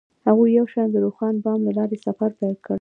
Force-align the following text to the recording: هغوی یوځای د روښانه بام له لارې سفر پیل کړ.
هغوی 0.27 0.49
یوځای 0.59 0.87
د 0.91 0.95
روښانه 1.05 1.39
بام 1.45 1.59
له 1.67 1.71
لارې 1.77 1.97
سفر 2.05 2.29
پیل 2.39 2.55
کړ. 2.63 2.69